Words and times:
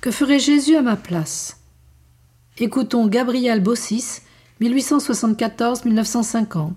Que 0.00 0.12
ferait 0.12 0.38
Jésus 0.38 0.76
à 0.76 0.82
ma 0.82 0.94
place? 0.94 1.58
Écoutons 2.56 3.08
Gabriel 3.08 3.60
Bossis, 3.60 4.20
1874-1950, 4.60 6.70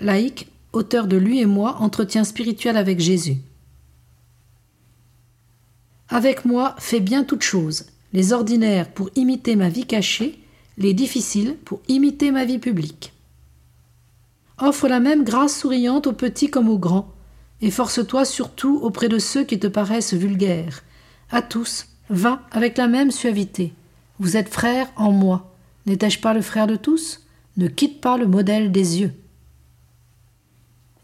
laïque, 0.00 0.48
auteur 0.72 1.06
de 1.06 1.16
Lui 1.16 1.38
et 1.38 1.46
moi, 1.46 1.76
entretien 1.78 2.24
spirituel 2.24 2.76
avec 2.76 2.98
Jésus. 2.98 3.36
Avec 6.08 6.44
moi, 6.44 6.74
fais 6.78 6.98
bien 6.98 7.22
toutes 7.22 7.42
choses, 7.42 7.86
les 8.12 8.32
ordinaires 8.32 8.90
pour 8.90 9.10
imiter 9.14 9.54
ma 9.54 9.68
vie 9.68 9.86
cachée, 9.86 10.36
les 10.76 10.92
difficiles 10.92 11.56
pour 11.64 11.80
imiter 11.86 12.32
ma 12.32 12.44
vie 12.44 12.58
publique. 12.58 13.12
Offre 14.58 14.88
la 14.88 14.98
même 14.98 15.22
grâce 15.22 15.56
souriante 15.56 16.08
aux 16.08 16.12
petits 16.12 16.50
comme 16.50 16.68
aux 16.68 16.78
grands, 16.78 17.14
et 17.60 17.70
force-toi 17.70 18.24
surtout 18.24 18.80
auprès 18.82 19.08
de 19.08 19.20
ceux 19.20 19.44
qui 19.44 19.60
te 19.60 19.68
paraissent 19.68 20.14
vulgaires. 20.14 20.82
À 21.30 21.42
tous, 21.42 21.86
va 22.08 22.42
avec 22.52 22.78
la 22.78 22.88
même 22.88 23.10
suavité. 23.10 23.72
Vous 24.18 24.36
êtes 24.36 24.48
frères 24.48 24.88
en 24.96 25.12
moi. 25.12 25.54
N'étais-je 25.86 26.20
pas 26.20 26.34
le 26.34 26.42
frère 26.42 26.66
de 26.66 26.76
tous? 26.76 27.26
Ne 27.56 27.68
quitte 27.68 28.00
pas 28.00 28.16
le 28.16 28.26
modèle 28.26 28.72
des 28.72 29.00
yeux. 29.00 29.14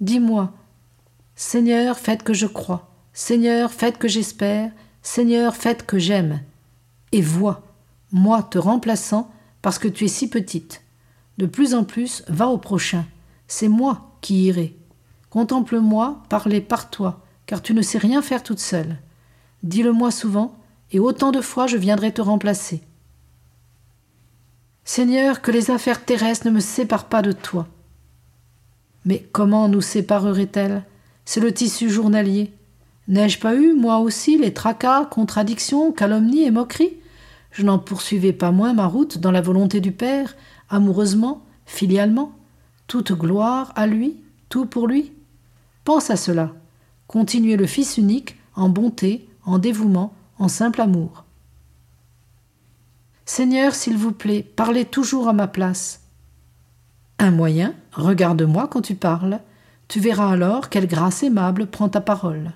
Dis-moi, 0.00 0.52
Seigneur, 1.34 1.98
faites 1.98 2.22
que 2.22 2.34
je 2.34 2.46
crois. 2.46 2.90
Seigneur, 3.12 3.72
faites 3.72 3.98
que 3.98 4.08
j'espère. 4.08 4.70
Seigneur, 5.02 5.56
faites 5.56 5.86
que 5.86 5.98
j'aime. 5.98 6.40
Et 7.12 7.20
vois, 7.20 7.62
moi 8.10 8.42
te 8.42 8.58
remplaçant, 8.58 9.30
parce 9.60 9.78
que 9.78 9.88
tu 9.88 10.04
es 10.04 10.08
si 10.08 10.28
petite. 10.28 10.82
De 11.38 11.46
plus 11.46 11.74
en 11.74 11.84
plus, 11.84 12.24
va 12.28 12.48
au 12.48 12.58
prochain. 12.58 13.04
C'est 13.48 13.68
moi 13.68 14.12
qui 14.20 14.44
irai. 14.44 14.76
Contemple-moi, 15.30 16.22
parlez 16.28 16.60
par 16.60 16.90
toi, 16.90 17.20
car 17.46 17.62
tu 17.62 17.74
ne 17.74 17.82
sais 17.82 17.98
rien 17.98 18.22
faire 18.22 18.42
toute 18.42 18.60
seule. 18.60 18.98
Dis-le-moi 19.62 20.10
souvent, 20.10 20.56
et 20.92 21.00
autant 21.00 21.32
de 21.32 21.40
fois 21.40 21.66
je 21.66 21.76
viendrai 21.76 22.12
te 22.12 22.22
remplacer. 22.22 22.82
Seigneur, 24.84 25.42
que 25.42 25.50
les 25.50 25.70
affaires 25.70 26.04
terrestres 26.04 26.46
ne 26.46 26.52
me 26.52 26.60
séparent 26.60 27.08
pas 27.08 27.22
de 27.22 27.32
toi. 27.32 27.66
Mais 29.04 29.26
comment 29.32 29.68
nous 29.68 29.80
séparerait-elle 29.80 30.84
C'est 31.24 31.40
le 31.40 31.52
tissu 31.52 31.88
journalier. 31.88 32.52
N'ai-je 33.08 33.38
pas 33.38 33.54
eu, 33.54 33.74
moi 33.74 33.98
aussi, 33.98 34.38
les 34.38 34.52
tracas, 34.52 35.06
contradictions, 35.06 35.92
calomnies 35.92 36.44
et 36.44 36.50
moqueries? 36.50 36.96
Je 37.50 37.64
n'en 37.64 37.78
poursuivais 37.78 38.32
pas 38.32 38.50
moins 38.50 38.72
ma 38.72 38.86
route 38.86 39.18
dans 39.18 39.30
la 39.30 39.40
volonté 39.40 39.80
du 39.80 39.92
Père, 39.92 40.36
amoureusement, 40.68 41.42
filialement. 41.66 42.32
Toute 42.86 43.12
gloire 43.12 43.72
à 43.76 43.86
lui, 43.86 44.16
tout 44.48 44.66
pour 44.66 44.86
lui. 44.86 45.12
Pense 45.84 46.10
à 46.10 46.16
cela. 46.16 46.52
Continuez 47.06 47.56
le 47.56 47.66
Fils 47.66 47.98
unique 47.98 48.36
en 48.54 48.68
bonté, 48.68 49.28
en 49.44 49.58
dévouement, 49.58 50.14
en 50.42 50.48
simple 50.48 50.80
amour. 50.80 51.24
Seigneur, 53.24 53.76
s'il 53.76 53.96
vous 53.96 54.10
plaît, 54.10 54.42
parlez 54.42 54.84
toujours 54.84 55.28
à 55.28 55.32
ma 55.32 55.46
place. 55.46 56.00
Un 57.20 57.30
moyen, 57.30 57.76
regarde-moi 57.92 58.66
quand 58.66 58.82
tu 58.82 58.96
parles, 58.96 59.38
tu 59.86 60.00
verras 60.00 60.32
alors 60.32 60.68
quelle 60.68 60.88
grâce 60.88 61.22
aimable 61.22 61.68
prend 61.68 61.88
ta 61.88 62.00
parole. 62.00 62.54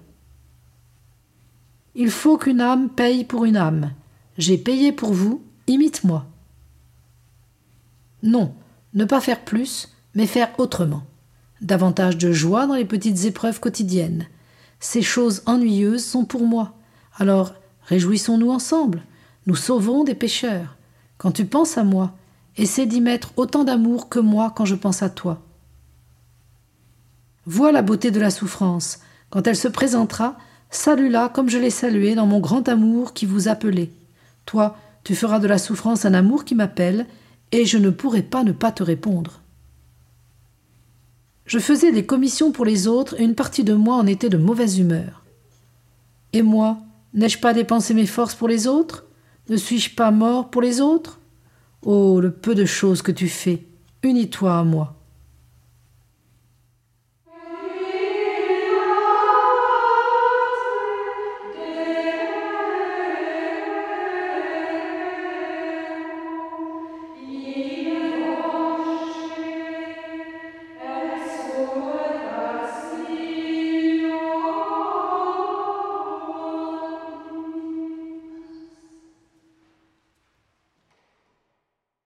Il 1.95 2.11
faut 2.11 2.39
qu'une 2.39 2.61
âme 2.61 2.89
paye 2.89 3.23
pour 3.23 3.45
une 3.45 3.57
âme. 3.57 3.93
J'ai 4.37 4.59
payé 4.59 4.91
pour 4.91 5.13
vous, 5.13 5.45
imite-moi. 5.69 6.27
Non, 8.25 8.53
ne 8.95 9.05
pas 9.05 9.21
faire 9.21 9.45
plus, 9.45 9.95
mais 10.17 10.27
faire 10.27 10.51
autrement 10.59 11.05
davantage 11.61 12.19
de 12.19 12.33
joie 12.33 12.67
dans 12.67 12.75
les 12.75 12.85
petites 12.85 13.27
épreuves 13.27 13.61
quotidiennes. 13.61 14.27
Ces 14.81 15.03
choses 15.03 15.43
ennuyeuses 15.47 16.05
sont 16.05 16.25
pour 16.25 16.43
moi. 16.43 16.75
Alors, 17.17 17.55
réjouissons-nous 17.87 18.51
ensemble. 18.51 19.03
Nous 19.47 19.57
sauvons 19.57 20.05
des 20.05 20.15
pécheurs. 20.15 20.77
Quand 21.19 21.33
tu 21.33 21.45
penses 21.45 21.79
à 21.79 21.85
moi, 21.85 22.13
essaie 22.57 22.87
d'y 22.87 23.01
mettre 23.01 23.33
autant 23.37 23.65
d'amour 23.65 24.09
que 24.09 24.19
moi 24.19 24.53
quand 24.55 24.65
je 24.65 24.75
pense 24.75 25.03
à 25.03 25.09
toi. 25.09 25.43
Vois 27.47 27.73
la 27.73 27.83
beauté 27.83 28.11
de 28.11 28.21
la 28.21 28.31
souffrance. 28.31 28.99
Quand 29.31 29.47
elle 29.47 29.57
se 29.57 29.69
présentera, 29.69 30.37
salue-la 30.71 31.29
comme 31.29 31.49
je 31.49 31.59
l'ai 31.59 31.71
saluée 31.71 32.15
dans 32.15 32.27
mon 32.27 32.41
grand 32.41 32.69
amour 32.69 33.15
qui 33.15 33.25
vous 33.25 33.49
appelait. 33.49 33.91
Toi, 34.47 34.77
tu 35.05 35.15
feras 35.15 35.39
de 35.39 35.47
la 35.47 35.59
souffrance 35.59 36.05
un 36.05 36.15
amour 36.15 36.45
qui 36.45 36.55
m'appelle, 36.55 37.07
et 37.53 37.65
je 37.65 37.79
ne 37.79 37.91
pourrai 37.91 38.23
pas 38.23 38.43
ne 38.43 38.53
pas 38.53 38.73
te 38.73 38.83
répondre. 38.83 39.41
Je 41.47 41.61
faisais 41.61 41.93
des 41.93 42.05
commissions 42.05 42.51
pour 42.51 42.65
les 42.65 42.89
autres 42.89 43.21
et 43.21 43.25
une 43.25 43.37
partie 43.37 43.63
de 43.63 43.75
moi 43.75 43.95
en 43.95 44.07
était 44.07 44.29
de 44.29 44.37
mauvaise 44.37 44.81
humeur. 44.81 45.23
Et 46.33 46.43
moi, 46.43 46.79
n'ai-je 47.17 47.39
pas 47.39 47.53
dépensé 47.53 47.95
mes 47.95 48.07
forces 48.07 48.35
pour 48.35 48.47
les 48.47 48.67
autres? 48.67 49.07
Ne 49.49 49.57
suis-je 49.57 49.95
pas 49.95 50.11
mort 50.11 50.51
pour 50.51 50.63
les 50.63 50.81
autres? 50.81 51.21
Oh, 51.83 52.21
le 52.21 52.31
peu 52.31 52.55
de 52.55 52.65
choses 52.65 53.03
que 53.03 53.13
tu 53.13 53.29
fais, 53.29 53.67
unis-toi 54.03 54.59
à 54.59 54.65
moi. 54.65 54.96